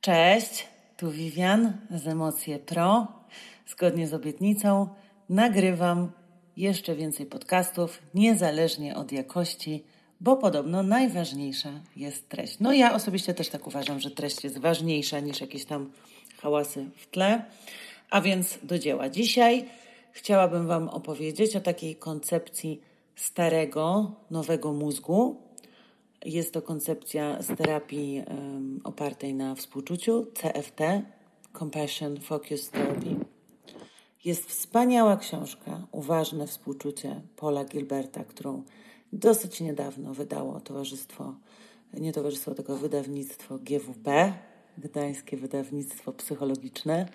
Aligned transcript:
Cześć, 0.00 0.66
tu 0.96 1.10
Vivian 1.10 1.72
z 1.90 2.06
Emocje 2.06 2.58
Pro. 2.58 3.06
Zgodnie 3.66 4.06
z 4.06 4.14
obietnicą 4.14 4.88
nagrywam 5.28 6.12
jeszcze 6.56 6.94
więcej 6.94 7.26
podcastów, 7.26 8.02
niezależnie 8.14 8.96
od 8.96 9.12
jakości, 9.12 9.84
bo 10.20 10.36
podobno 10.36 10.82
najważniejsza 10.82 11.70
jest 11.96 12.28
treść. 12.28 12.60
No 12.60 12.72
ja 12.72 12.94
osobiście 12.94 13.34
też 13.34 13.48
tak 13.48 13.66
uważam, 13.66 14.00
że 14.00 14.10
treść 14.10 14.44
jest 14.44 14.58
ważniejsza 14.58 15.20
niż 15.20 15.40
jakieś 15.40 15.64
tam 15.64 15.92
hałasy 16.42 16.90
w 16.96 17.06
tle. 17.06 17.44
A 18.10 18.20
więc 18.20 18.58
do 18.62 18.78
dzieła. 18.78 19.08
Dzisiaj 19.08 19.64
chciałabym 20.12 20.66
Wam 20.66 20.88
opowiedzieć 20.88 21.56
o 21.56 21.60
takiej 21.60 21.96
koncepcji 21.96 22.80
starego, 23.16 24.12
nowego 24.30 24.72
mózgu, 24.72 25.49
jest 26.24 26.52
to 26.52 26.62
koncepcja 26.62 27.42
z 27.42 27.56
terapii 27.56 28.22
um, 28.28 28.80
opartej 28.84 29.34
na 29.34 29.54
współczuciu, 29.54 30.26
CFT, 30.34 30.80
Compassion 31.58 32.20
Focused 32.20 32.70
Therapy. 32.70 33.16
Jest 34.24 34.46
wspaniała 34.46 35.16
książka, 35.16 35.86
Uważne 35.92 36.46
współczucie 36.46 37.20
Paula 37.36 37.64
Gilberta, 37.64 38.24
którą 38.24 38.62
dosyć 39.12 39.60
niedawno 39.60 40.14
wydało 40.14 40.60
towarzystwo, 40.60 41.34
nie 41.94 42.12
towarzystwo, 42.12 42.54
tylko 42.54 42.76
wydawnictwo 42.76 43.58
GWP, 43.58 44.32
Gdańskie 44.78 45.36
Wydawnictwo 45.36 46.12
Psychologiczne. 46.12 47.08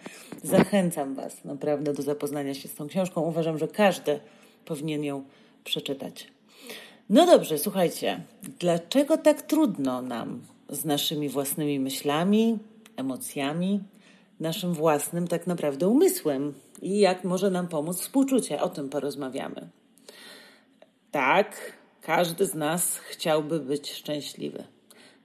Zachęcam 0.43 1.15
Was 1.15 1.45
naprawdę 1.45 1.93
do 1.93 2.01
zapoznania 2.01 2.53
się 2.53 2.67
z 2.67 2.75
tą 2.75 2.87
książką. 2.87 3.21
Uważam, 3.21 3.57
że 3.57 3.67
każdy 3.67 4.19
powinien 4.65 5.03
ją 5.03 5.23
przeczytać. 5.63 6.34
No 7.09 7.25
dobrze, 7.25 7.57
słuchajcie, 7.57 8.21
dlaczego 8.59 9.17
tak 9.17 9.41
trudno 9.41 10.01
nam 10.01 10.41
z 10.69 10.85
naszymi 10.85 11.29
własnymi 11.29 11.79
myślami, 11.79 12.57
emocjami, 12.97 13.79
naszym 14.39 14.73
własnym 14.73 15.27
tak 15.27 15.47
naprawdę 15.47 15.87
umysłem 15.87 16.53
i 16.81 16.99
jak 16.99 17.23
może 17.23 17.51
nam 17.51 17.67
pomóc 17.67 18.01
współczucie? 18.01 18.61
O 18.61 18.69
tym 18.69 18.89
porozmawiamy. 18.89 19.69
Tak, 21.11 21.73
każdy 22.01 22.45
z 22.45 22.53
nas 22.53 22.97
chciałby 22.97 23.59
być 23.59 23.91
szczęśliwy. 23.91 24.63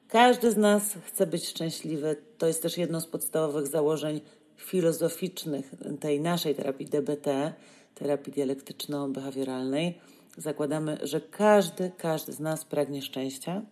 Każdy 0.08 0.50
z 0.50 0.56
nas 0.56 0.94
chce 1.06 1.27
być 1.27 1.48
szczęśliwy. 1.48 2.16
To 2.38 2.46
jest 2.46 2.62
też 2.62 2.78
jedno 2.78 3.00
z 3.00 3.06
podstawowych 3.06 3.66
założeń 3.66 4.20
filozoficznych 4.56 5.70
tej 6.00 6.20
naszej 6.20 6.55
terapii 6.55 6.86
DBT, 6.86 7.52
terapii 7.94 8.33
dialektyczno-behawioralnej 8.33 9.92
zakładamy, 10.36 10.98
że 11.03 11.20
każdy, 11.20 11.91
każdy 11.97 12.33
z 12.33 12.41
nas 12.41 12.64
pragnie 12.64 13.03
szczęścia. 13.03 13.62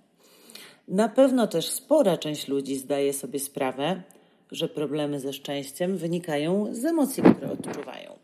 Na 0.88 1.08
pewno 1.08 1.46
też 1.46 1.68
spora 1.68 2.16
część 2.16 2.48
ludzi 2.48 2.76
zdaje 2.76 3.12
sobie 3.12 3.38
sprawę, 3.38 4.02
że 4.50 4.68
problemy 4.68 5.20
ze 5.20 5.32
szczęściem 5.32 5.96
wynikają 5.96 6.74
z 6.74 6.84
emocji, 6.84 7.22
które 7.22 7.50
odczuwają. 7.50 8.18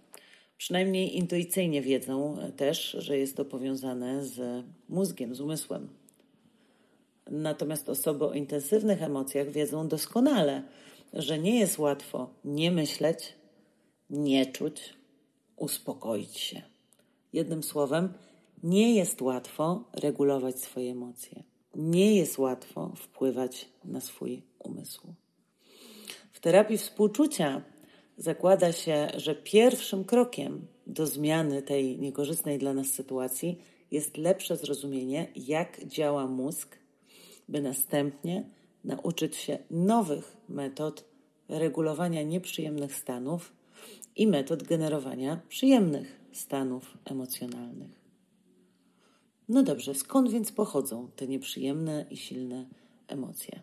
Przynajmniej 0.56 1.16
intuicyjnie 1.16 1.82
wiedzą 1.82 2.38
też, 2.56 2.90
że 2.98 3.18
jest 3.18 3.36
to 3.36 3.44
powiązane 3.44 4.24
z 4.24 4.64
mózgiem, 4.88 5.34
z 5.34 5.40
umysłem. 5.40 5.88
Natomiast 7.30 7.88
osoby 7.88 8.24
o 8.24 8.32
intensywnych 8.32 9.02
emocjach 9.02 9.50
wiedzą 9.50 9.88
doskonale, 9.88 10.62
że 11.12 11.38
nie 11.38 11.58
jest 11.58 11.78
łatwo 11.78 12.30
nie 12.44 12.70
myśleć, 12.70 13.34
nie 14.10 14.46
czuć, 14.46 14.94
uspokoić 15.56 16.38
się. 16.38 16.73
Jednym 17.34 17.62
słowem, 17.62 18.12
nie 18.62 18.94
jest 18.94 19.22
łatwo 19.22 19.84
regulować 19.92 20.60
swoje 20.60 20.92
emocje. 20.92 21.42
Nie 21.74 22.16
jest 22.16 22.38
łatwo 22.38 22.92
wpływać 22.96 23.68
na 23.84 24.00
swój 24.00 24.42
umysł. 24.58 25.14
W 26.32 26.40
terapii 26.40 26.78
współczucia 26.78 27.62
zakłada 28.16 28.72
się, 28.72 29.08
że 29.16 29.34
pierwszym 29.34 30.04
krokiem 30.04 30.66
do 30.86 31.06
zmiany 31.06 31.62
tej 31.62 31.98
niekorzystnej 31.98 32.58
dla 32.58 32.74
nas 32.74 32.86
sytuacji 32.86 33.58
jest 33.90 34.16
lepsze 34.16 34.56
zrozumienie, 34.56 35.28
jak 35.36 35.84
działa 35.86 36.26
mózg, 36.26 36.78
by 37.48 37.62
następnie 37.62 38.50
nauczyć 38.84 39.36
się 39.36 39.58
nowych 39.70 40.36
metod 40.48 41.04
regulowania 41.48 42.22
nieprzyjemnych 42.22 42.94
stanów 42.94 43.52
i 44.16 44.26
metod 44.26 44.62
generowania 44.62 45.40
przyjemnych 45.48 46.23
stanów 46.34 46.98
emocjonalnych. 47.04 48.04
No 49.48 49.62
dobrze, 49.62 49.94
skąd 49.94 50.30
więc 50.30 50.52
pochodzą 50.52 51.08
te 51.16 51.26
nieprzyjemne 51.26 52.06
i 52.10 52.16
silne 52.16 52.66
emocje? 53.08 53.62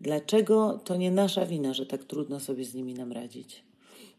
Dlaczego 0.00 0.80
to 0.84 0.96
nie 0.96 1.10
nasza 1.10 1.46
wina, 1.46 1.74
że 1.74 1.86
tak 1.86 2.04
trudno 2.04 2.40
sobie 2.40 2.64
z 2.64 2.74
nimi 2.74 2.94
nam 2.94 3.12
radzić? 3.12 3.64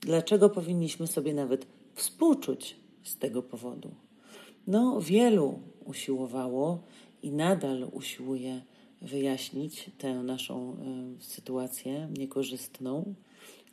Dlaczego 0.02 0.50
powinniśmy 0.50 1.08
sobie 1.08 1.34
nawet 1.34 1.68
współczuć 1.96 2.76
z 3.04 3.18
tego 3.18 3.44
powodu? 3.44 3.92
No, 4.68 5.02
wielu 5.02 5.60
usiłowało 5.86 6.80
i 7.24 7.32
nadal 7.32 7.90
usiłuje 7.92 8.62
wyjaśnić 9.02 9.92
tę 9.98 10.14
naszą 10.14 10.78
y, 11.20 11.24
sytuację 11.24 12.10
niekorzystną 12.18 13.14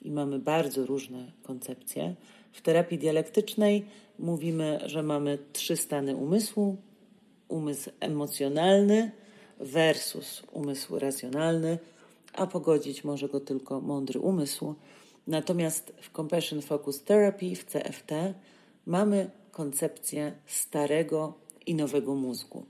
i 0.02 0.10
mamy 0.10 0.38
bardzo 0.38 0.86
różne 0.86 1.32
koncepcje. 1.42 2.16
W 2.54 2.60
terapii 2.60 2.98
dialektycznej 2.98 3.84
mówimy, 4.18 4.80
że 4.86 5.02
mamy 5.02 5.38
trzy 5.52 5.76
stany 5.76 6.16
umysłu: 6.16 6.76
umysł 7.48 7.90
emocjonalny 8.00 9.10
versus 9.60 10.42
umysł 10.52 10.98
racjonalny, 10.98 11.78
a 12.32 12.46
pogodzić 12.46 13.04
może 13.04 13.28
go 13.28 13.40
tylko 13.40 13.80
mądry 13.80 14.20
umysł. 14.20 14.74
Natomiast 15.26 15.92
w 16.00 16.16
Compassion 16.16 16.62
Focus 16.62 17.02
Therapy, 17.02 17.56
w 17.56 17.64
CFT, 17.64 18.12
mamy 18.86 19.30
koncepcję 19.50 20.32
starego 20.46 21.34
i 21.66 21.74
nowego 21.74 22.14
mózgu. 22.14 22.66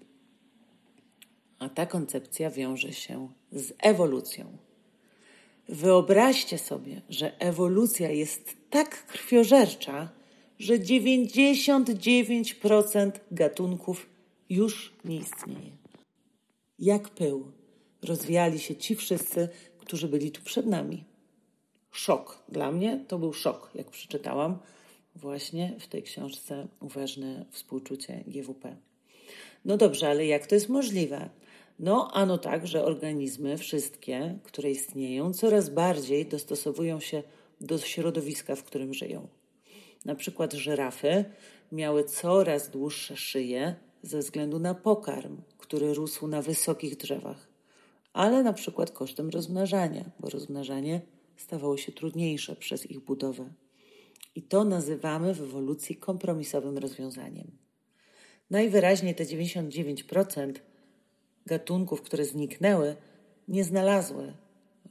A 1.59 1.69
ta 1.69 1.87
koncepcja 1.87 2.51
wiąże 2.51 2.93
się 2.93 3.29
z 3.53 3.73
ewolucją. 3.79 4.64
Wyobraźcie 5.69 6.59
sobie, 6.59 7.03
że 7.09 7.41
ewolucja 7.41 8.11
jest 8.11 8.57
tak 8.71 9.07
krwiożercza, 9.07 10.09
że 10.59 10.79
99% 10.79 13.11
gatunków 13.31 14.07
już 14.51 14.93
nie 15.05 15.17
istnieje. 15.17 15.71
Jak 16.79 17.09
pył 17.09 17.53
rozwijali 18.03 18.59
się 18.59 18.77
ci 18.77 18.95
wszyscy, 18.95 19.49
którzy 19.79 20.09
byli 20.09 20.31
tu 20.31 20.43
przed 20.43 20.67
nami. 20.67 21.05
Szok. 21.91 22.45
Dla 22.49 22.73
mnie 22.73 23.05
to 23.09 23.19
był 23.19 23.33
szok, 23.33 23.71
jak 23.75 23.91
przeczytałam 23.91 24.59
właśnie 25.15 25.75
w 25.81 25.87
tej 25.87 26.03
książce 26.03 26.67
Uważne 26.81 27.45
współczucie 27.51 28.25
GWP. 28.27 28.77
No 29.65 29.77
dobrze, 29.77 30.09
ale 30.09 30.27
jak 30.27 30.47
to 30.47 30.55
jest 30.55 30.69
możliwe? 30.69 31.31
No, 31.79 32.11
ano 32.13 32.39
tak, 32.39 32.67
że 32.67 32.85
organizmy, 32.85 33.59
wszystkie, 33.59 34.39
które 34.43 34.71
istnieją, 34.71 35.33
coraz 35.33 35.71
bardziej 35.71 36.27
dostosowują 36.27 37.01
się 37.01 37.23
do 37.61 37.79
środowiska, 37.79 38.57
w 38.57 38.65
którym 38.65 38.95
żyją. 38.95 39.29
Na 40.05 40.15
przykład 40.15 40.53
żyrafy 40.53 41.25
miały 41.73 42.05
coraz 42.05 42.71
dłuższe 42.71 43.17
szyje 43.17 43.75
ze 44.03 44.19
względu 44.19 44.59
na 44.59 44.75
pokarm, 44.75 45.37
który 45.59 45.95
rósł 45.95 46.27
na 46.27 46.43
wysokich 46.43 46.97
drzewach, 46.97 47.49
ale 48.13 48.43
na 48.43 48.53
przykład 48.53 48.91
kosztem 48.91 49.31
rozmnażania, 49.31 50.11
bo 50.21 50.31
rozmnażanie 50.31 51.01
stawało 51.37 51.77
się 51.77 51.93
trudniejsze 51.93 52.57
przez 52.57 52.91
ich 52.91 53.01
budowę. 53.01 53.53
I 54.35 54.43
to 54.43 54.65
nazywamy 54.65 55.35
w 55.35 55.43
ewolucji 55.43 55.97
kompromisowym 55.97 56.79
rozwiązaniem. 56.79 57.51
Najwyraźniej 58.51 59.15
te 59.15 59.25
99% 59.25 60.53
gatunków, 61.47 62.03
które 62.03 62.25
zniknęły, 62.25 62.97
nie 63.49 63.65
znalazły 63.65 64.33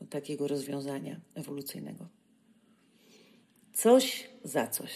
takiego 0.10 0.48
rozwiązania 0.48 1.22
ewolucyjnego. 1.36 2.08
Coś 3.74 4.30
za 4.44 4.68
coś. 4.68 4.92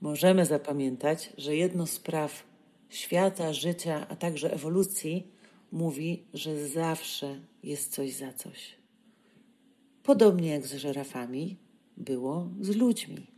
Możemy 0.00 0.46
zapamiętać, 0.46 1.32
że 1.38 1.56
jedno 1.56 1.86
z 1.86 1.98
praw 1.98 2.44
świata, 2.88 3.52
życia, 3.52 4.06
a 4.08 4.16
także 4.16 4.52
ewolucji 4.52 5.32
mówi, 5.72 6.24
że 6.34 6.68
zawsze 6.68 7.40
jest 7.62 7.92
coś 7.92 8.12
za 8.12 8.32
coś. 8.32 8.76
Podobnie 10.02 10.50
jak 10.50 10.66
z 10.66 10.74
żyrafami 10.74 11.56
było 11.96 12.48
z 12.60 12.76
ludźmi. 12.76 13.35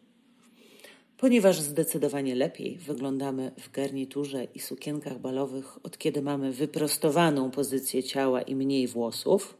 Ponieważ 1.19 1.61
zdecydowanie 1.61 2.35
lepiej 2.35 2.79
wyglądamy 2.79 3.53
w 3.59 3.71
garniturze 3.71 4.45
i 4.45 4.61
sukienkach 4.61 5.19
balowych, 5.19 5.87
od 5.87 5.99
kiedy 5.99 6.23
mamy 6.23 6.53
wyprostowaną 6.53 7.51
pozycję 7.51 8.03
ciała 8.03 8.43
i 8.43 8.55
mniej 8.55 8.89
włosów, 8.89 9.57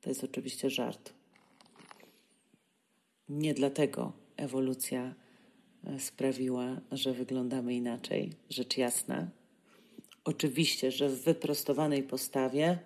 to 0.00 0.08
jest 0.08 0.24
oczywiście 0.24 0.70
żart. 0.70 1.12
Nie 3.28 3.54
dlatego 3.54 4.12
ewolucja 4.36 5.14
E, 5.84 6.00
sprawiła, 6.00 6.80
że 6.92 7.12
wyglądamy 7.12 7.74
inaczej, 7.74 8.32
rzecz 8.50 8.76
jasna. 8.76 9.30
Oczywiście, 10.24 10.90
że 10.90 11.08
w 11.08 11.22
wyprostowanej 11.24 12.02
postawie 12.02 12.78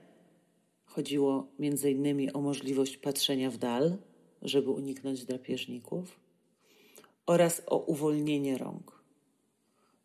chodziło 0.85 1.47
między 1.59 1.91
innymi 1.91 2.33
o 2.33 2.41
możliwość 2.41 2.97
patrzenia 2.97 3.51
w 3.51 3.59
dal, 3.59 3.97
żeby 4.43 4.71
uniknąć 4.71 5.25
drapieżników, 5.25 6.21
oraz 7.27 7.63
o 7.67 7.79
uwolnienie 7.79 8.59
rąk. 8.59 9.03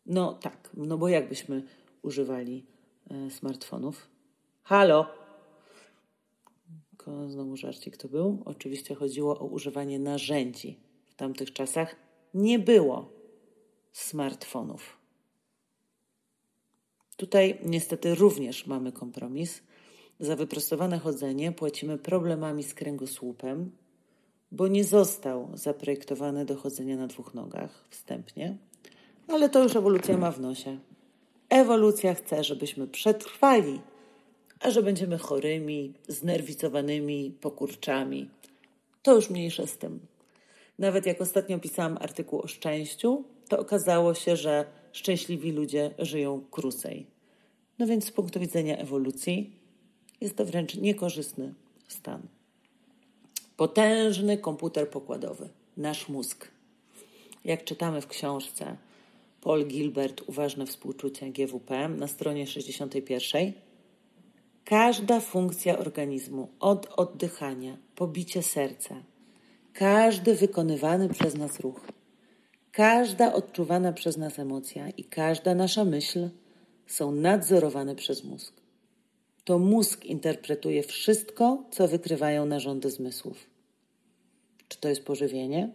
No 0.06 0.34
tak, 0.34 0.70
no 0.74 0.98
bo 0.98 1.08
jakbyśmy 1.08 1.62
używali 2.02 2.66
e, 3.10 3.30
smartfonów? 3.30 4.08
Halo! 4.62 5.22
Znowu 7.28 7.56
żarcik 7.56 7.96
to 7.96 8.08
był. 8.08 8.42
Oczywiście 8.44 8.94
chodziło 8.94 9.38
o 9.38 9.44
używanie 9.44 9.98
narzędzi. 9.98 10.78
W 11.06 11.14
tamtych 11.14 11.52
czasach 11.52 11.96
nie 12.34 12.58
było 12.58 13.12
smartfonów. 13.92 14.96
Tutaj 17.16 17.58
niestety 17.64 18.14
również 18.14 18.66
mamy 18.66 18.92
kompromis. 18.92 19.62
Za 20.20 20.36
wyprostowane 20.36 20.98
chodzenie 20.98 21.52
płacimy 21.52 21.98
problemami 21.98 22.62
z 22.62 22.74
kręgosłupem, 22.74 23.70
bo 24.52 24.68
nie 24.68 24.84
został 24.84 25.48
zaprojektowany 25.54 26.44
do 26.44 26.56
chodzenia 26.56 26.96
na 26.96 27.06
dwóch 27.06 27.34
nogach 27.34 27.84
wstępnie, 27.90 28.56
ale 29.28 29.48
to 29.48 29.62
już 29.62 29.76
ewolucja 29.76 30.18
ma 30.18 30.32
w 30.32 30.40
nosie. 30.40 30.78
Ewolucja 31.48 32.14
chce, 32.14 32.44
żebyśmy 32.44 32.86
przetrwali, 32.86 33.80
a 34.60 34.70
że 34.70 34.82
będziemy 34.82 35.18
chorymi, 35.18 35.94
znerwicowanymi, 36.08 37.36
pokurczami, 37.40 38.30
to 39.02 39.14
już 39.14 39.30
mniejsze 39.30 39.66
z 39.66 39.78
tym. 39.78 40.00
Nawet 40.78 41.06
jak 41.06 41.20
ostatnio 41.20 41.58
pisałam 41.58 41.98
artykuł 42.00 42.40
o 42.40 42.46
szczęściu, 42.46 43.24
to 43.48 43.58
okazało 43.58 44.14
się, 44.14 44.36
że 44.36 44.64
szczęśliwi 44.92 45.52
ludzie 45.52 45.90
żyją 45.98 46.44
krócej. 46.50 47.06
No 47.78 47.86
więc 47.86 48.04
z 48.04 48.10
punktu 48.10 48.40
widzenia 48.40 48.76
ewolucji 48.76 49.56
jest 50.20 50.36
to 50.36 50.44
wręcz 50.44 50.74
niekorzystny 50.74 51.54
stan. 51.88 52.28
Potężny 53.62 54.38
komputer 54.38 54.90
pokładowy, 54.90 55.48
nasz 55.76 56.08
mózg. 56.08 56.48
Jak 57.44 57.64
czytamy 57.64 58.00
w 58.00 58.06
książce 58.06 58.76
Paul 59.40 59.66
Gilbert, 59.66 60.22
Uważne 60.26 60.66
współczucie 60.66 61.30
GWP 61.30 61.88
na 61.88 62.06
stronie 62.06 62.46
61, 62.46 63.52
każda 64.64 65.20
funkcja 65.20 65.78
organizmu, 65.78 66.48
od 66.60 66.86
oddychania, 66.96 67.76
pobicie 67.94 68.42
serca, 68.42 68.94
każdy 69.72 70.34
wykonywany 70.34 71.08
przez 71.08 71.34
nas 71.34 71.60
ruch, 71.60 71.80
każda 72.72 73.32
odczuwana 73.32 73.92
przez 73.92 74.16
nas 74.16 74.38
emocja 74.38 74.88
i 74.90 75.04
każda 75.04 75.54
nasza 75.54 75.84
myśl 75.84 76.28
są 76.86 77.12
nadzorowane 77.12 77.94
przez 77.94 78.24
mózg. 78.24 78.54
To 79.44 79.58
mózg 79.58 80.04
interpretuje 80.04 80.82
wszystko, 80.82 81.64
co 81.70 81.88
wykrywają 81.88 82.46
narządy 82.46 82.90
zmysłów. 82.90 83.51
Czy 84.72 84.78
to 84.78 84.88
jest 84.88 85.04
pożywienie? 85.04 85.72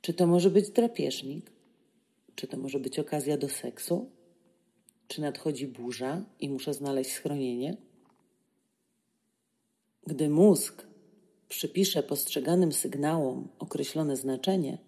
Czy 0.00 0.14
to 0.14 0.26
może 0.26 0.50
być 0.50 0.70
drapieżnik? 0.70 1.50
Czy 2.34 2.46
to 2.46 2.56
może 2.56 2.78
być 2.78 2.98
okazja 2.98 3.36
do 3.36 3.48
seksu? 3.48 4.10
Czy 5.08 5.20
nadchodzi 5.20 5.66
burza 5.66 6.24
i 6.40 6.48
muszę 6.48 6.74
znaleźć 6.74 7.10
schronienie? 7.10 7.76
Gdy 10.06 10.28
mózg 10.28 10.86
przypisze 11.48 12.02
postrzeganym 12.02 12.72
sygnałom 12.72 13.48
określone 13.58 14.16
znaczenie, 14.16 14.78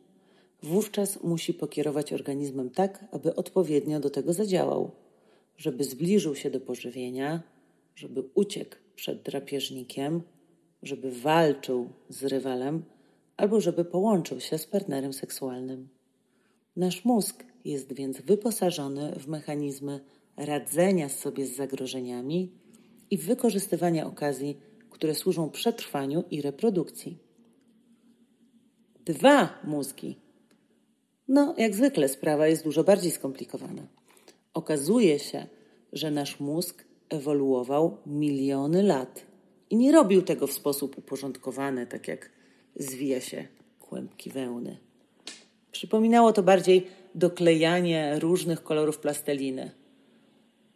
wówczas 0.63 1.23
musi 1.23 1.55
pokierować 1.55 2.13
organizmem 2.13 2.71
tak, 2.71 3.05
aby 3.13 3.35
odpowiednio 3.35 4.01
do 4.01 4.11
tego 4.11 4.33
zadziałał, 4.33 4.91
żeby 5.57 5.85
zbliżył 5.85 6.35
się 6.35 6.51
do 6.51 6.61
pożywienia, 6.61 7.43
żeby 7.95 8.25
uciekł 8.35 8.77
przed 8.97 9.23
drapieżnikiem, 9.23 10.23
żeby 10.83 11.13
walczył 11.13 11.89
z 12.09 12.25
rywalem 12.25 12.96
albo 13.37 13.61
żeby 13.61 13.85
połączył 13.85 14.41
się 14.41 14.59
z 14.59 14.67
partnerem 14.67 15.13
seksualnym. 15.13 15.89
Nasz 16.77 17.05
mózg 17.05 17.45
jest 17.65 17.93
więc 17.93 18.21
wyposażony 18.21 19.13
w 19.19 19.29
mechanizmy 19.29 20.01
radzenia 20.37 21.09
sobie 21.09 21.47
z 21.47 21.57
zagrożeniami 21.57 22.53
i 23.11 23.19
wykorzystywania 23.19 24.07
okazji, 24.07 24.61
które 24.91 25.15
służą 25.15 25.51
przetrwaniu 25.51 26.25
i 26.31 26.43
reprodukcji. 26.43 27.19
Dwa 29.05 29.59
mózgi. 29.65 30.19
No, 31.29 31.55
jak 31.59 31.75
zwykle 31.75 32.09
sprawa 32.09 32.47
jest 32.47 32.65
dużo 32.65 32.85
bardziej 32.85 33.11
skomplikowana. 33.11 33.87
Okazuje 34.55 35.19
się, 35.19 35.47
że 35.93 36.11
nasz 36.11 36.41
mózg 36.41 36.85
ewoluował 37.09 37.97
miliony 38.07 38.83
lat 38.83 39.27
i 39.71 39.77
nie 39.77 39.93
robił 39.93 40.23
tego 40.23 40.47
w 40.47 40.53
sposób 40.53 40.99
uporządkowany, 40.99 41.87
tak 41.87 42.09
jak 42.09 42.31
zwija 42.77 43.21
się 43.21 43.49
kłębki 43.81 44.31
wełny. 44.31 44.77
Przypominało 45.73 46.33
to 46.33 46.43
bardziej 46.43 46.87
doklejanie 47.15 48.19
różnych 48.19 48.63
kolorów 48.63 48.99
plasteliny. 48.99 49.71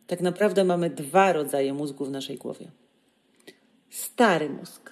Tak 0.07 0.21
naprawdę 0.21 0.65
mamy 0.65 0.91
dwa 0.91 1.33
rodzaje 1.33 1.75
mózgu 1.75 2.05
w 2.05 2.11
naszej 2.11 2.37
głowie. 2.37 2.71
Stary 3.91 4.51
mózg. 4.51 4.91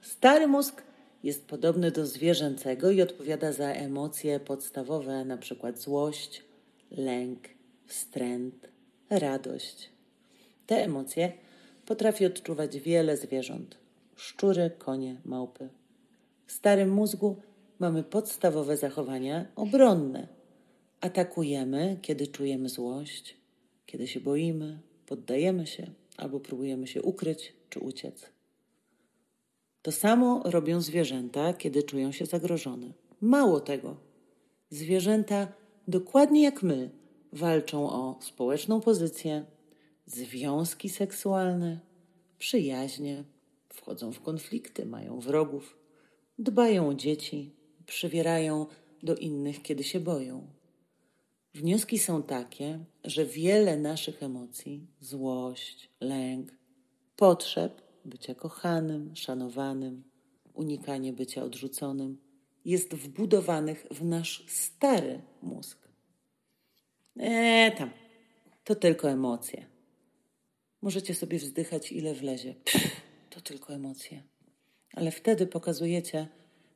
Stary 0.00 0.46
mózg 0.46 0.82
jest 1.22 1.46
podobny 1.46 1.90
do 1.90 2.06
zwierzęcego 2.06 2.90
i 2.90 3.02
odpowiada 3.02 3.52
za 3.52 3.72
emocje 3.72 4.40
podstawowe, 4.40 5.12
np. 5.12 5.72
złość, 5.76 6.42
lęk, 6.90 7.48
wstręt, 7.86 8.68
radość. 9.10 9.90
Te 10.66 10.84
emocje 10.84 11.32
potrafi 11.86 12.26
odczuwać 12.26 12.78
wiele 12.78 13.16
zwierząt: 13.16 13.76
szczury, 14.16 14.70
konie, 14.78 15.16
małpy. 15.24 15.68
W 16.50 16.52
starym 16.52 16.90
mózgu 16.90 17.36
mamy 17.78 18.02
podstawowe 18.02 18.76
zachowania 18.76 19.46
obronne. 19.56 20.28
Atakujemy, 21.00 21.98
kiedy 22.02 22.26
czujemy 22.26 22.68
złość, 22.68 23.36
kiedy 23.86 24.06
się 24.06 24.20
boimy, 24.20 24.80
poddajemy 25.06 25.66
się 25.66 25.90
albo 26.16 26.40
próbujemy 26.40 26.86
się 26.86 27.02
ukryć 27.02 27.54
czy 27.68 27.80
uciec. 27.80 28.30
To 29.82 29.92
samo 29.92 30.42
robią 30.44 30.80
zwierzęta, 30.80 31.52
kiedy 31.52 31.82
czują 31.82 32.12
się 32.12 32.26
zagrożone. 32.26 32.92
Mało 33.20 33.60
tego, 33.60 33.96
zwierzęta, 34.70 35.52
dokładnie 35.88 36.42
jak 36.42 36.62
my, 36.62 36.90
walczą 37.32 37.90
o 37.90 38.18
społeczną 38.20 38.80
pozycję, 38.80 39.44
związki 40.06 40.88
seksualne, 40.88 41.80
przyjaźnie, 42.38 43.24
wchodzą 43.68 44.12
w 44.12 44.20
konflikty, 44.20 44.86
mają 44.86 45.20
wrogów, 45.20 45.79
dbają 46.40 46.88
o 46.88 46.94
dzieci, 46.94 47.54
przywierają 47.86 48.66
do 49.02 49.16
innych, 49.16 49.62
kiedy 49.62 49.84
się 49.84 50.00
boją. 50.00 50.46
Wnioski 51.54 51.98
są 51.98 52.22
takie, 52.22 52.84
że 53.04 53.26
wiele 53.26 53.76
naszych 53.76 54.22
emocji 54.22 54.86
złość, 55.00 55.90
lęk, 56.00 56.52
potrzeb 57.16 57.82
bycia 58.04 58.34
kochanym, 58.34 59.16
szanowanym, 59.16 60.02
unikanie 60.54 61.12
bycia 61.12 61.42
odrzuconym 61.42 62.18
jest 62.64 62.94
wbudowanych 62.94 63.86
w 63.90 64.04
nasz 64.04 64.44
stary 64.48 65.20
mózg. 65.42 65.88
Eee, 67.16 67.76
tam, 67.76 67.90
to 68.64 68.74
tylko 68.74 69.10
emocje. 69.10 69.66
Możecie 70.82 71.14
sobie 71.14 71.38
wzdychać, 71.38 71.92
ile 71.92 72.14
wlezie. 72.14 72.54
Pff, 72.54 73.00
to 73.30 73.40
tylko 73.40 73.74
emocje. 73.74 74.22
Ale 74.92 75.10
wtedy 75.10 75.46
pokazujecie, 75.46 76.26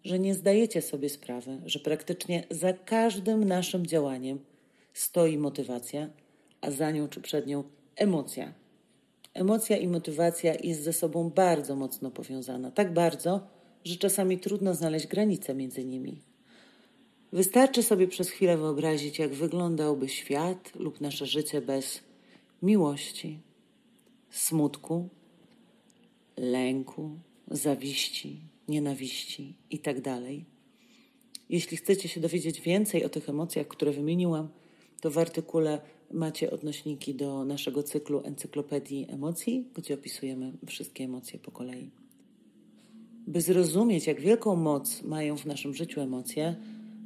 że 0.05 0.19
nie 0.19 0.35
zdajecie 0.35 0.83
sobie 0.83 1.09
sprawy, 1.09 1.61
że 1.67 1.79
praktycznie 1.79 2.45
za 2.51 2.73
każdym 2.73 3.45
naszym 3.45 3.87
działaniem 3.87 4.39
stoi 4.93 5.39
motywacja, 5.39 6.11
a 6.61 6.71
za 6.71 6.91
nią 6.91 7.09
czy 7.09 7.21
przed 7.21 7.47
nią 7.47 7.65
emocja. 7.97 8.53
Emocja 9.35 9.77
i 9.77 9.89
motywacja 9.89 10.55
jest 10.63 10.83
ze 10.83 10.93
sobą 10.93 11.31
bardzo 11.31 11.77
mocno 11.77 12.11
powiązana. 12.11 12.71
Tak 12.71 12.93
bardzo, 12.93 13.47
że 13.85 13.97
czasami 13.97 14.39
trudno 14.39 14.75
znaleźć 14.75 15.07
granice 15.07 15.55
między 15.55 15.85
nimi. 15.85 16.21
Wystarczy 17.33 17.83
sobie 17.83 18.09
przez 18.09 18.31
chwilę 18.31 18.57
wyobrazić, 18.57 19.19
jak 19.19 19.35
wyglądałby 19.35 20.09
świat 20.09 20.75
lub 20.75 21.01
nasze 21.01 21.27
życie 21.27 21.61
bez 21.61 22.01
miłości, 22.63 23.41
smutku, 24.31 25.09
lęku, 26.37 27.11
zawiści, 27.51 28.41
nienawiści 28.69 29.55
itd. 29.71 30.01
Tak 30.03 30.23
Jeśli 31.49 31.77
chcecie 31.77 32.09
się 32.09 32.21
dowiedzieć 32.21 32.61
więcej 32.61 33.05
o 33.05 33.09
tych 33.09 33.29
emocjach, 33.29 33.69
które 33.69 33.93
wymieniłam, 33.93 34.49
to 35.01 35.11
w 35.11 35.19
artykule 35.19 35.81
macie 36.11 36.51
odnośniki 36.51 37.15
do 37.15 37.45
naszego 37.45 37.83
cyklu 37.83 38.23
Encyklopedii 38.25 39.07
Emocji, 39.11 39.69
gdzie 39.75 39.95
opisujemy 39.95 40.53
wszystkie 40.67 41.05
emocje 41.05 41.39
po 41.39 41.51
kolei. 41.51 41.91
By 43.27 43.41
zrozumieć, 43.41 44.07
jak 44.07 44.21
wielką 44.21 44.57
moc 44.57 45.03
mają 45.03 45.37
w 45.37 45.47
naszym 45.47 45.75
życiu 45.75 46.01
emocje, 46.01 46.57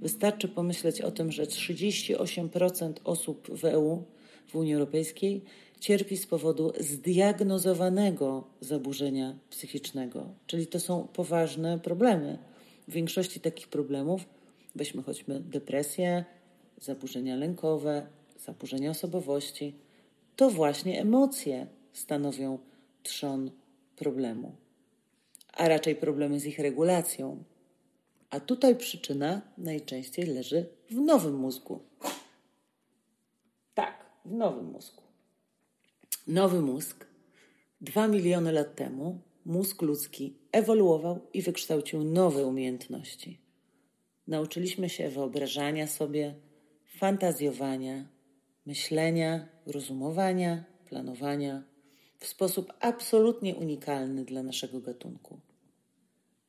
wystarczy 0.01 0.49
pomyśleć 0.49 1.01
o 1.01 1.11
tym, 1.11 1.33
że 1.33 1.47
38% 1.47 2.93
osób 3.05 3.49
w 3.51 3.65
EU 3.65 4.03
w 4.49 4.57
Unii 4.57 4.75
Europejskiej 4.75 5.45
cierpi 5.81 6.17
z 6.17 6.27
powodu 6.27 6.73
zdiagnozowanego 6.81 8.45
zaburzenia 8.61 9.39
psychicznego, 9.51 10.27
czyli 10.47 10.67
to 10.67 10.81
są 10.81 11.09
poważne 11.13 11.79
problemy. 11.79 12.39
W 12.89 12.93
większości 12.93 13.41
takich 13.41 13.69
problemów, 13.69 14.25
weźmy 14.75 15.03
choćby 15.03 15.41
depresję, 15.41 16.25
zaburzenia 16.81 17.37
lękowe, 17.37 18.07
zaburzenia 18.39 18.91
osobowości, 18.91 19.75
to 20.37 20.51
właśnie 20.51 21.01
emocje 21.01 21.67
stanowią 21.93 22.59
trzon 23.03 23.51
problemu, 23.97 24.53
a 25.53 25.69
raczej 25.69 25.97
problemy 25.97 26.41
z 26.41 26.47
ich 26.47 26.59
regulacją. 26.59 27.45
A 28.31 28.41
tutaj 28.41 28.77
przyczyna 28.77 29.43
najczęściej 29.59 30.27
leży 30.27 30.67
w 30.91 30.95
nowym 30.95 31.35
mózgu. 31.35 31.81
W 34.29 34.33
nowym 34.33 34.65
mózgu. 34.65 35.03
Nowy 36.27 36.61
mózg, 36.61 37.07
dwa 37.81 38.09
miliony 38.09 38.53
lat 38.53 38.75
temu, 38.75 39.21
mózg 39.45 39.83
ludzki 39.83 40.35
ewoluował 40.53 41.21
i 41.35 41.43
wykształcił 41.43 42.05
nowe 42.05 42.47
umiejętności. 42.47 43.41
Nauczyliśmy 44.27 44.89
się 44.89 45.09
wyobrażania 45.09 45.87
sobie, 45.87 46.35
fantazjowania, 46.99 48.09
myślenia, 48.67 49.49
rozumowania, 49.67 50.65
planowania 50.89 51.63
w 52.19 52.27
sposób 52.27 52.73
absolutnie 52.81 53.55
unikalny 53.55 54.25
dla 54.25 54.43
naszego 54.43 54.81
gatunku. 54.81 55.41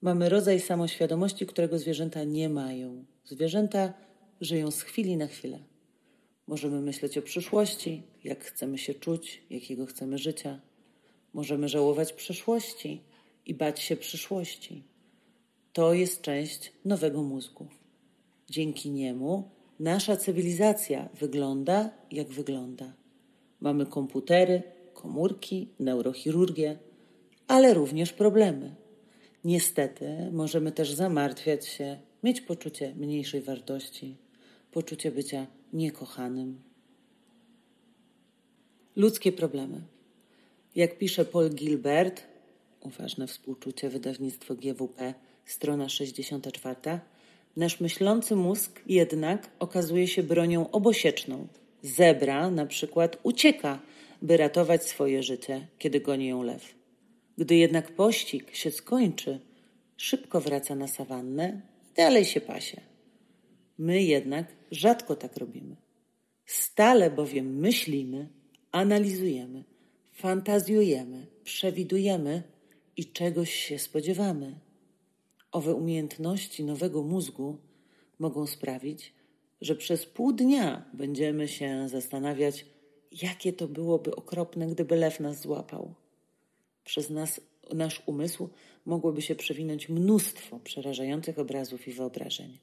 Mamy 0.01 0.29
rodzaj 0.29 0.59
samoświadomości, 0.59 1.45
którego 1.45 1.79
zwierzęta 1.79 2.23
nie 2.23 2.49
mają. 2.49 3.05
Zwierzęta 3.25 3.93
żyją 4.41 4.71
z 4.71 4.81
chwili 4.81 5.17
na 5.17 5.27
chwilę. 5.27 5.68
Możemy 6.49 6.81
myśleć 6.81 7.17
o 7.17 7.21
przyszłości, 7.21 8.03
jak 8.23 8.43
chcemy 8.43 8.77
się 8.77 8.93
czuć, 8.93 9.41
jakiego 9.49 9.85
chcemy 9.85 10.17
życia. 10.17 10.61
Możemy 11.33 11.69
żałować 11.69 12.13
przeszłości 12.13 13.01
i 13.45 13.53
bać 13.53 13.79
się 13.79 13.95
przyszłości. 13.95 14.83
To 15.73 15.93
jest 15.93 16.21
część 16.21 16.73
nowego 16.85 17.23
mózgu. 17.23 17.67
Dzięki 18.49 18.91
niemu 18.91 19.49
nasza 19.79 20.17
cywilizacja 20.17 21.09
wygląda 21.19 21.89
jak 22.11 22.27
wygląda. 22.27 22.93
Mamy 23.59 23.85
komputery, 23.85 24.61
komórki, 24.93 25.67
neurochirurgię, 25.79 26.77
ale 27.47 27.73
również 27.73 28.13
problemy. 28.13 28.75
Niestety 29.43 30.29
możemy 30.31 30.71
też 30.71 30.93
zamartwiać 30.93 31.67
się, 31.67 31.99
mieć 32.23 32.41
poczucie 32.41 32.95
mniejszej 32.95 33.41
wartości, 33.41 34.15
poczucie 34.71 35.11
bycia 35.11 35.58
niekochanym. 35.73 36.61
Ludzkie 38.95 39.31
problemy. 39.31 39.81
Jak 40.75 40.97
pisze 40.97 41.25
Paul 41.25 41.49
Gilbert, 41.49 42.23
uważne 42.81 43.27
współczucie 43.27 43.89
wydawnictwo 43.89 44.55
GWP, 44.55 45.13
strona 45.45 45.89
64, 45.89 46.99
nasz 47.57 47.79
myślący 47.79 48.35
mózg 48.35 48.81
jednak 48.87 49.49
okazuje 49.59 50.07
się 50.07 50.23
bronią 50.23 50.71
obosieczną. 50.71 51.47
Zebra 51.81 52.49
na 52.49 52.65
przykład 52.65 53.17
ucieka, 53.23 53.79
by 54.21 54.37
ratować 54.37 54.85
swoje 54.85 55.23
życie, 55.23 55.67
kiedy 55.77 55.99
goni 55.99 56.27
ją 56.27 56.43
lew. 56.43 56.75
Gdy 57.37 57.55
jednak 57.55 57.91
pościg 57.91 58.55
się 58.55 58.71
skończy, 58.71 59.39
szybko 59.97 60.41
wraca 60.41 60.75
na 60.75 60.87
sawannę 60.87 61.61
i 61.91 61.95
dalej 61.95 62.25
się 62.25 62.41
pasie. 62.41 62.81
My 63.77 64.03
jednak 64.03 64.58
rzadko 64.71 65.15
tak 65.15 65.37
robimy. 65.37 65.75
Stale 66.45 67.11
bowiem 67.11 67.59
myślimy, 67.59 68.29
analizujemy, 68.71 69.63
fantazjujemy, 70.13 71.27
przewidujemy 71.43 72.43
i 72.97 73.05
czegoś 73.05 73.53
się 73.53 73.79
spodziewamy. 73.79 74.59
Owe 75.51 75.75
umiejętności 75.75 76.63
nowego 76.63 77.03
mózgu 77.03 77.57
mogą 78.19 78.47
sprawić, 78.47 79.13
że 79.61 79.75
przez 79.75 80.05
pół 80.05 80.33
dnia 80.33 80.85
będziemy 80.93 81.47
się 81.47 81.89
zastanawiać, 81.89 82.65
jakie 83.21 83.53
to 83.53 83.67
byłoby 83.67 84.15
okropne, 84.15 84.67
gdyby 84.67 84.95
lew 84.95 85.19
nas 85.19 85.41
złapał. 85.41 85.93
Przez 86.83 87.09
nas, 87.09 87.41
nasz 87.73 88.03
umysł 88.05 88.49
mogłoby 88.85 89.21
się 89.21 89.35
przewinąć 89.35 89.89
mnóstwo 89.89 90.59
przerażających 90.59 91.39
obrazów 91.39 91.87
i 91.87 91.91
wyobrażeń. 91.91 92.57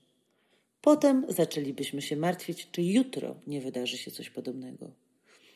Potem 0.81 1.27
zaczęlibyśmy 1.29 2.03
się 2.03 2.17
martwić, 2.17 2.69
czy 2.71 2.83
jutro 2.83 3.37
nie 3.47 3.61
wydarzy 3.61 3.99
się 3.99 4.11
coś 4.11 4.31
podobnego. 4.31 4.91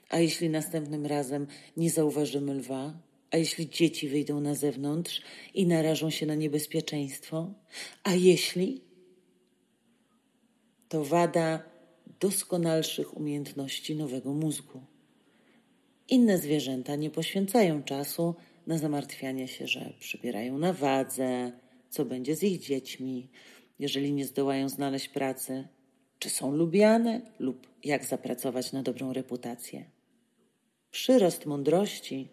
A 0.09 0.19
jeśli 0.19 0.50
następnym 0.50 1.07
razem 1.07 1.47
nie 1.77 1.91
zauważymy 1.91 2.55
lwa, 2.55 2.99
a 3.31 3.37
jeśli 3.37 3.69
dzieci 3.69 4.09
wyjdą 4.09 4.41
na 4.41 4.55
zewnątrz 4.55 5.23
i 5.55 5.67
narażą 5.67 6.11
się 6.11 6.27
na 6.27 6.35
niebezpieczeństwo, 6.35 7.55
a 8.03 8.15
jeśli 8.15 8.81
to 10.89 11.05
wada 11.05 11.62
doskonalszych 12.21 13.17
umiejętności 13.17 13.97
nowego 13.97 14.35
mózgu. 14.35 14.81
Inne 16.09 16.39
zwierzęta 16.39 16.97
nie 16.97 17.11
poświęcają 17.11 17.83
czasu 17.83 18.35
na 18.67 18.79
zamartwianie 18.79 19.49
się, 19.49 19.67
że 19.67 19.93
przybierają 20.00 20.59
na 20.59 20.73
wadze, 20.73 21.53
co 21.91 22.05
będzie 22.05 22.37
z 22.37 22.43
ich 22.43 22.61
dziećmi, 22.61 23.29
jeżeli 23.81 24.13
nie 24.13 24.27
zdołają 24.27 24.69
znaleźć 24.69 25.09
pracy, 25.09 25.69
czy 26.19 26.31
są 26.31 26.53
lubiane 26.53 27.21
lub 27.39 27.67
jak 27.85 28.05
zapracować 28.05 28.73
na 28.73 28.83
dobrą 28.83 29.13
reputację. 29.13 29.85
Przyrost 30.91 31.47
mądrości 31.47 32.29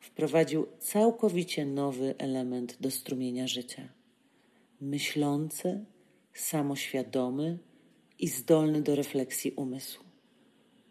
wprowadził 0.00 0.66
całkowicie 0.78 1.66
nowy 1.66 2.14
element 2.18 2.76
do 2.80 2.90
strumienia 2.90 3.46
życia. 3.46 3.88
Myślący, 4.80 5.84
samoświadomy 6.34 7.58
i 8.18 8.28
zdolny 8.28 8.82
do 8.82 8.94
refleksji 8.94 9.52
umysł. 9.52 10.04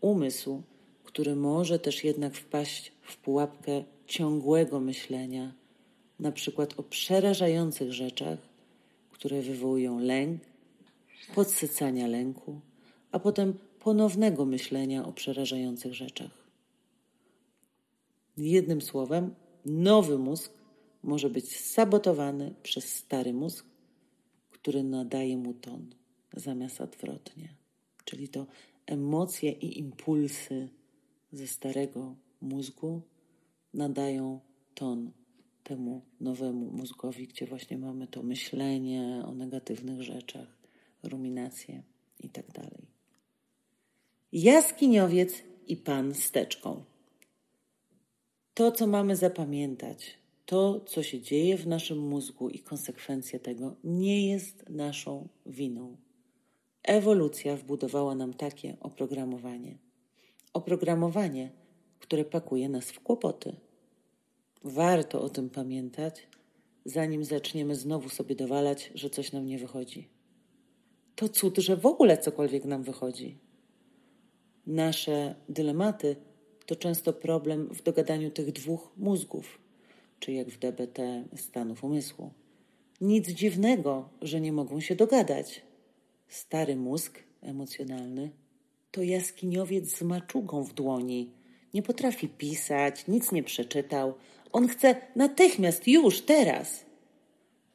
Umysł, 0.02 0.62
który 1.04 1.36
może 1.36 1.80
też 1.80 2.04
jednak 2.04 2.36
wpaść 2.36 2.92
w 3.02 3.18
pułapkę 3.18 3.84
ciągłego 4.08 4.80
myślenia, 4.80 5.54
na 6.20 6.32
przykład 6.32 6.80
o 6.80 6.84
przerażających 6.84 7.94
rzeczach, 7.94 8.49
które 9.20 9.42
wywołują 9.42 10.00
lęk, 10.00 10.42
podsycania 11.36 12.08
lęku, 12.08 12.62
a 13.12 13.20
potem 13.20 13.54
ponownego 13.80 14.46
myślenia 14.46 15.06
o 15.06 15.12
przerażających 15.14 15.94
rzeczach. 15.94 16.32
Jednym 18.38 18.82
słowem, 18.82 19.36
nowy 19.66 20.18
mózg 20.18 20.52
może 21.04 21.30
być 21.30 21.56
sabotowany 21.58 22.54
przez 22.64 22.96
stary 22.96 23.34
mózg, 23.34 23.66
który 24.52 24.84
nadaje 24.84 25.38
mu 25.38 25.54
ton, 25.54 25.96
zamiast 26.34 26.82
odwrotnie. 26.82 27.56
Czyli 28.06 28.30
to 28.30 28.46
emocje 28.86 29.52
i 29.52 29.80
impulsy 29.80 30.70
ze 31.32 31.48
starego 31.48 32.16
mózgu 32.42 33.02
nadają 33.74 34.40
ton 34.76 35.12
temu 35.64 36.02
nowemu 36.22 36.72
mózgowi, 36.72 37.28
gdzie 37.28 37.46
właśnie 37.46 37.78
mamy 37.78 38.08
to 38.08 38.24
myślenie 38.24 39.24
o 39.26 39.34
negatywnych 39.34 40.02
rzeczach, 40.02 40.48
ruminacje 41.04 41.84
itd. 42.20 42.52
Tak 42.54 42.70
Jaskiniowiec 44.32 45.44
i 45.68 45.78
pan 45.78 46.14
z 46.14 46.32
teczką. 46.32 46.84
To, 48.54 48.72
co 48.72 48.88
mamy 48.88 49.16
zapamiętać, 49.16 50.18
to, 50.46 50.80
co 50.80 51.04
się 51.04 51.22
dzieje 51.22 51.58
w 51.58 51.68
naszym 51.68 51.98
mózgu 51.98 52.50
i 52.50 52.60
konsekwencje 52.60 53.40
tego, 53.40 53.76
nie 53.84 54.30
jest 54.30 54.70
naszą 54.70 55.28
winą. 55.46 55.98
Ewolucja 56.84 57.56
wbudowała 57.56 58.16
nam 58.16 58.34
takie 58.34 58.78
oprogramowanie. 58.80 59.78
Oprogramowanie, 60.54 61.52
które 62.00 62.26
pakuje 62.26 62.70
nas 62.70 62.92
w 62.92 63.00
kłopoty. 63.00 63.56
Warto 64.64 65.22
o 65.22 65.30
tym 65.30 65.50
pamiętać, 65.50 66.28
zanim 66.86 67.24
zaczniemy 67.24 67.76
znowu 67.76 68.10
sobie 68.10 68.36
dowalać, 68.36 68.92
że 68.96 69.10
coś 69.10 69.32
nam 69.32 69.46
nie 69.46 69.58
wychodzi. 69.58 70.08
To 71.16 71.30
cud, 71.30 71.58
że 71.58 71.78
w 71.78 71.86
ogóle 71.86 72.18
cokolwiek 72.18 72.66
nam 72.66 72.84
wychodzi. 72.84 73.38
Nasze 74.68 75.36
dylematy 75.50 76.16
to 76.66 76.76
często 76.76 77.14
problem 77.14 77.70
w 77.74 77.84
dogadaniu 77.84 78.32
tych 78.32 78.52
dwóch 78.52 78.92
mózgów, 78.98 79.60
czy 80.20 80.32
jak 80.32 80.50
w 80.50 80.60
DBT 80.60 81.00
stanów 81.36 81.84
umysłu. 81.84 82.32
Nic 83.02 83.30
dziwnego, 83.30 84.10
że 84.22 84.42
nie 84.42 84.54
mogą 84.54 84.80
się 84.80 84.96
dogadać. 84.96 85.62
Stary 86.28 86.76
mózg 86.76 87.20
emocjonalny 87.42 88.32
to 88.92 89.04
jaskiniowiec 89.04 89.98
z 89.98 90.02
maczugą 90.02 90.64
w 90.64 90.74
dłoni. 90.74 91.32
Nie 91.74 91.82
potrafi 91.82 92.28
pisać, 92.28 93.08
nic 93.08 93.32
nie 93.32 93.44
przeczytał. 93.44 94.14
On 94.52 94.68
chce 94.68 94.96
natychmiast, 95.16 95.88
już, 95.88 96.22
teraz. 96.22 96.86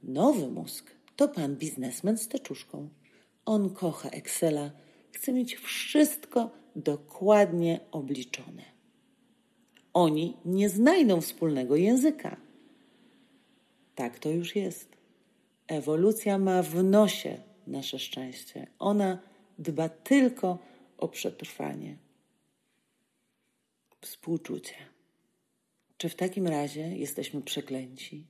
Nowy 0.02 0.48
mózg 0.48 0.90
to 1.16 1.28
pan 1.28 1.56
biznesmen 1.56 2.18
z 2.18 2.28
teczuszką. 2.28 2.88
On 3.44 3.70
kocha 3.70 4.08
Excela, 4.08 4.70
chce 5.12 5.32
mieć 5.32 5.56
wszystko 5.56 6.50
dokładnie 6.76 7.80
obliczone. 7.90 8.62
Oni 9.92 10.36
nie 10.44 10.68
znajdą 10.68 11.20
wspólnego 11.20 11.76
języka. 11.76 12.36
Tak 13.94 14.18
to 14.18 14.30
już 14.30 14.56
jest. 14.56 14.96
Ewolucja 15.66 16.38
ma 16.38 16.62
w 16.62 16.84
nosie 16.84 17.38
nasze 17.66 17.98
szczęście. 17.98 18.66
Ona 18.78 19.18
dba 19.58 19.88
tylko 19.88 20.58
o 20.98 21.08
przetrwanie. 21.08 21.96
Współczucie. 24.00 24.93
Czy 25.96 26.08
w 26.08 26.14
takim 26.14 26.46
razie 26.46 26.96
jesteśmy 26.96 27.42
przeklęci 27.42 28.26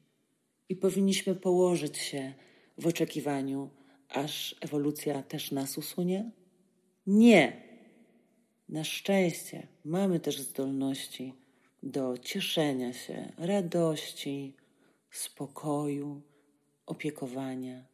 i 0.68 0.76
powinniśmy 0.76 1.34
położyć 1.34 1.98
się 1.98 2.34
w 2.78 2.86
oczekiwaniu, 2.86 3.70
aż 4.08 4.56
ewolucja 4.60 5.22
też 5.22 5.52
nas 5.52 5.78
usunie? 5.78 6.30
Nie. 7.06 7.62
Na 8.68 8.84
szczęście 8.84 9.66
mamy 9.84 10.20
też 10.20 10.40
zdolności 10.40 11.34
do 11.82 12.18
cieszenia 12.18 12.92
się, 12.92 13.32
radości, 13.36 14.56
spokoju, 15.10 16.22
opiekowania, 16.86 17.84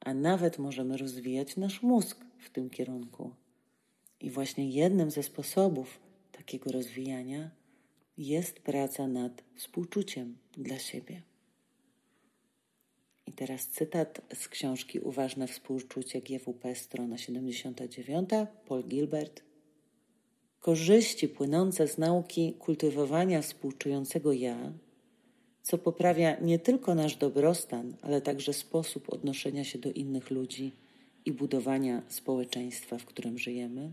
a 0.00 0.14
nawet 0.14 0.58
możemy 0.58 0.96
rozwijać 0.96 1.56
nasz 1.56 1.82
mózg 1.82 2.24
w 2.38 2.50
tym 2.50 2.70
kierunku. 2.70 3.34
I 4.20 4.30
właśnie 4.30 4.70
jednym 4.70 5.10
ze 5.10 5.22
sposobów 5.22 6.00
takiego 6.32 6.72
rozwijania 6.72 7.50
jest 8.28 8.60
praca 8.60 9.08
nad 9.08 9.42
współczuciem 9.54 10.36
dla 10.56 10.78
siebie. 10.78 11.22
I 13.26 13.32
teraz 13.32 13.66
cytat 13.66 14.20
z 14.34 14.48
książki 14.48 15.00
Uważne 15.00 15.46
współczucie 15.46 16.20
GWP, 16.20 16.74
strona 16.74 17.18
79, 17.18 18.30
Paul 18.68 18.84
Gilbert. 18.84 19.42
Korzyści 20.60 21.28
płynące 21.28 21.88
z 21.88 21.98
nauki 21.98 22.54
kultywowania 22.58 23.42
współczującego 23.42 24.32
ja, 24.32 24.72
co 25.62 25.78
poprawia 25.78 26.40
nie 26.40 26.58
tylko 26.58 26.94
nasz 26.94 27.16
dobrostan, 27.16 27.96
ale 28.02 28.20
także 28.20 28.52
sposób 28.52 29.12
odnoszenia 29.12 29.64
się 29.64 29.78
do 29.78 29.92
innych 29.92 30.30
ludzi 30.30 30.72
i 31.24 31.32
budowania 31.32 32.02
społeczeństwa, 32.08 32.98
w 32.98 33.04
którym 33.04 33.38
żyjemy, 33.38 33.92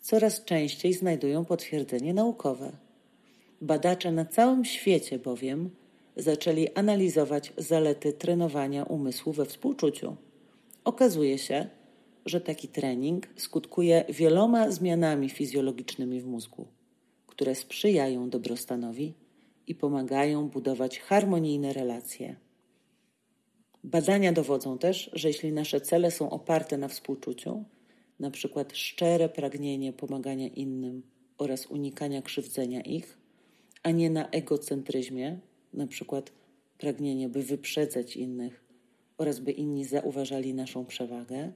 coraz 0.00 0.44
częściej 0.44 0.92
znajdują 0.92 1.44
potwierdzenie 1.44 2.14
naukowe. 2.14 2.85
Badacze 3.60 4.12
na 4.12 4.24
całym 4.24 4.64
świecie 4.64 5.18
bowiem 5.18 5.70
zaczęli 6.16 6.68
analizować 6.74 7.52
zalety 7.56 8.12
trenowania 8.12 8.84
umysłu 8.84 9.32
we 9.32 9.44
współczuciu. 9.44 10.16
Okazuje 10.84 11.38
się, 11.38 11.66
że 12.26 12.40
taki 12.40 12.68
trening 12.68 13.28
skutkuje 13.36 14.04
wieloma 14.08 14.70
zmianami 14.70 15.30
fizjologicznymi 15.30 16.20
w 16.20 16.26
mózgu, 16.26 16.66
które 17.26 17.54
sprzyjają 17.54 18.30
dobrostanowi 18.30 19.14
i 19.66 19.74
pomagają 19.74 20.48
budować 20.48 21.00
harmonijne 21.00 21.72
relacje. 21.72 22.36
Badania 23.84 24.32
dowodzą 24.32 24.78
też, 24.78 25.10
że 25.12 25.28
jeśli 25.28 25.52
nasze 25.52 25.80
cele 25.80 26.10
są 26.10 26.30
oparte 26.30 26.78
na 26.78 26.88
współczuciu, 26.88 27.64
na 28.20 28.30
przykład 28.30 28.76
szczere 28.76 29.28
pragnienie 29.28 29.92
pomagania 29.92 30.48
innym 30.48 31.02
oraz 31.38 31.66
unikania 31.66 32.22
krzywdzenia 32.22 32.80
ich, 32.80 33.18
a 33.86 33.90
nie 33.90 34.10
na 34.10 34.28
egocentryzmie, 34.28 35.38
na 35.72 35.86
przykład 35.86 36.32
pragnienie, 36.78 37.28
by 37.28 37.42
wyprzedzać 37.42 38.16
innych 38.16 38.64
oraz 39.18 39.40
by 39.40 39.52
inni 39.52 39.84
zauważali 39.84 40.54
naszą 40.54 40.86
przewagę, 40.86 41.52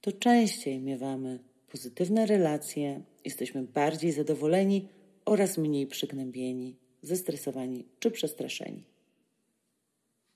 to 0.00 0.12
częściej 0.12 0.80
miewamy 0.80 1.38
pozytywne 1.70 2.26
relacje, 2.26 3.02
jesteśmy 3.24 3.62
bardziej 3.62 4.12
zadowoleni 4.12 4.88
oraz 5.24 5.58
mniej 5.58 5.86
przygnębieni, 5.86 6.76
zestresowani 7.02 7.84
czy 7.98 8.10
przestraszeni. 8.10 8.84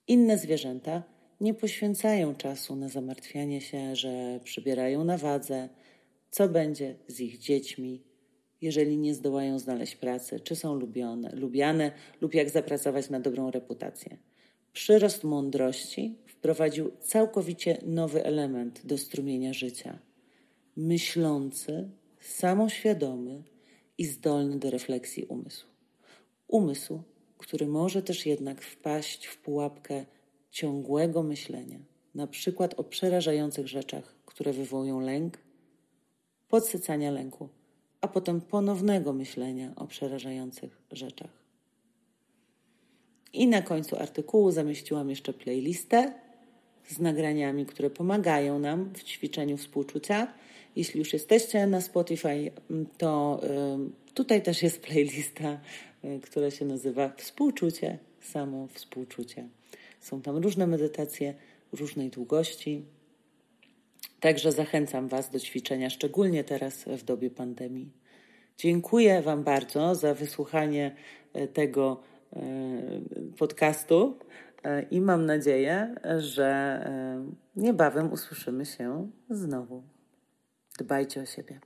Inne 0.08 0.38
zwierzęta 0.38 1.02
nie 1.40 1.54
poświęcają 1.54 2.34
czasu 2.34 2.76
na 2.76 2.88
zamartwianie 2.88 3.60
się, 3.60 3.96
że 3.96 4.40
przybierają 4.44 5.04
na 5.04 5.18
wadze, 5.18 5.68
co 6.30 6.48
będzie 6.48 6.94
z 7.08 7.20
ich 7.20 7.38
dziećmi, 7.38 8.02
jeżeli 8.62 8.98
nie 8.98 9.14
zdołają 9.14 9.58
znaleźć 9.58 9.96
pracy, 9.96 10.40
czy 10.40 10.56
są 10.56 10.74
lubione, 10.74 11.30
lubiane 11.34 11.92
lub 12.20 12.34
jak 12.34 12.50
zapracować 12.50 13.10
na 13.10 13.20
dobrą 13.20 13.50
reputację. 13.50 14.16
Przyrost 14.72 15.24
mądrości 15.24 16.18
wprowadził 16.26 16.90
całkowicie 17.00 17.78
nowy 17.86 18.24
element 18.24 18.86
do 18.86 18.98
strumienia 18.98 19.52
życia. 19.52 19.98
Myślący, 20.76 21.90
samoświadomy 22.20 23.42
i 23.98 24.04
zdolny 24.04 24.58
do 24.58 24.70
refleksji 24.70 25.24
umysł. 25.24 25.66
Umysł, 26.48 27.02
który 27.38 27.66
może 27.66 28.02
też 28.02 28.26
jednak 28.26 28.62
wpaść 28.62 29.26
w 29.26 29.38
pułapkę 29.38 30.04
ciągłego 30.50 31.22
myślenia, 31.22 31.78
na 32.14 32.26
przykład 32.26 32.74
o 32.74 32.84
przerażających 32.84 33.68
rzeczach, 33.68 34.14
które 34.26 34.52
wywołują 34.52 35.00
lęk, 35.00 35.38
podsycania 36.48 37.10
lęku, 37.10 37.48
a 38.06 38.08
potem 38.08 38.40
ponownego 38.40 39.12
myślenia 39.12 39.72
o 39.76 39.86
przerażających 39.86 40.78
rzeczach. 40.92 41.30
I 43.32 43.46
na 43.46 43.62
końcu 43.62 43.96
artykułu 43.96 44.50
zamieściłam 44.50 45.10
jeszcze 45.10 45.32
playlistę 45.32 46.12
z 46.88 46.98
nagraniami, 46.98 47.66
które 47.66 47.90
pomagają 47.90 48.58
nam 48.58 48.92
w 48.94 49.02
ćwiczeniu 49.02 49.56
współczucia. 49.56 50.32
Jeśli 50.76 50.98
już 50.98 51.12
jesteście 51.12 51.66
na 51.66 51.80
Spotify, 51.80 52.50
to 52.98 53.40
tutaj 54.14 54.42
też 54.42 54.62
jest 54.62 54.80
playlista, 54.80 55.60
y, 56.04 56.20
która 56.20 56.50
się 56.50 56.64
nazywa 56.64 57.12
Współczucie, 57.16 57.98
samo 58.20 58.66
współczucie. 58.66 59.48
Są 60.00 60.22
tam 60.22 60.36
różne 60.36 60.66
medytacje 60.66 61.34
różnej 61.72 62.10
długości. 62.10 62.82
Także 64.20 64.52
zachęcam 64.52 65.08
Was 65.08 65.30
do 65.30 65.40
ćwiczenia, 65.40 65.90
szczególnie 65.90 66.44
teraz 66.44 66.84
w 66.84 67.04
dobie 67.04 67.30
pandemii. 67.30 67.92
Dziękuję 68.58 69.22
Wam 69.22 69.44
bardzo 69.44 69.94
za 69.94 70.14
wysłuchanie 70.14 70.96
y, 71.36 71.48
tego 71.48 72.02
y, 72.32 72.38
podcastu 73.38 74.18
i 74.90 75.00
mam 75.00 75.26
nadzieję, 75.26 75.94
że 76.18 76.80
niebawem 77.56 78.12
usłyszymy 78.12 78.66
się 78.66 79.10
znowu. 79.30 79.82
Dbajcie 80.78 81.20
o 81.20 81.26
siebie. 81.26 81.60